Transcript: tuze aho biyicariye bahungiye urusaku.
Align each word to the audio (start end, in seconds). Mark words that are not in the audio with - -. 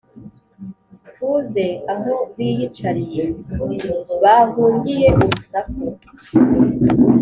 tuze 1.13 1.67
aho 1.93 2.13
biyicariye 2.35 3.23
bahungiye 4.27 5.07
urusaku. 5.23 5.83